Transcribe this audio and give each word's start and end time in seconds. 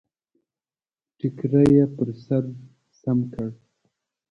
ټکری 1.17 1.63
يې 1.75 1.85
پر 1.95 2.09
سر 2.25 2.43
سم 2.99 3.19
کړ. 3.33 3.49